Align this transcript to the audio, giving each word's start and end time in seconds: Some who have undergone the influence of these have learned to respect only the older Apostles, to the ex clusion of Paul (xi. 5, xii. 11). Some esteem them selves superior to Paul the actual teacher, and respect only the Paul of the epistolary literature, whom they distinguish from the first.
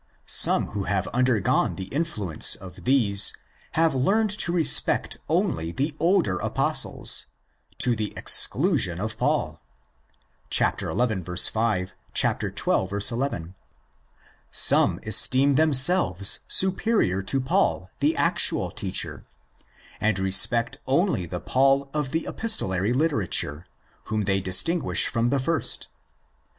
Some 0.25 0.69
who 0.69 0.85
have 0.85 1.07
undergone 1.09 1.75
the 1.75 1.85
influence 1.89 2.55
of 2.55 2.85
these 2.85 3.33
have 3.73 3.93
learned 3.93 4.31
to 4.39 4.51
respect 4.51 5.19
only 5.29 5.71
the 5.71 5.95
older 5.99 6.39
Apostles, 6.39 7.27
to 7.77 7.95
the 7.95 8.11
ex 8.17 8.47
clusion 8.47 8.99
of 8.99 9.15
Paul 9.19 9.61
(xi. 10.49 10.63
5, 10.65 10.73
xii. 12.15 13.13
11). 13.13 13.55
Some 14.51 14.99
esteem 15.03 15.53
them 15.53 15.71
selves 15.71 16.39
superior 16.47 17.21
to 17.21 17.39
Paul 17.39 17.91
the 17.99 18.15
actual 18.17 18.71
teacher, 18.71 19.25
and 19.99 20.17
respect 20.17 20.79
only 20.87 21.27
the 21.27 21.39
Paul 21.39 21.91
of 21.93 22.09
the 22.09 22.25
epistolary 22.25 22.91
literature, 22.91 23.67
whom 24.05 24.23
they 24.23 24.41
distinguish 24.41 25.05
from 25.05 25.29
the 25.29 25.37
first. 25.39 25.89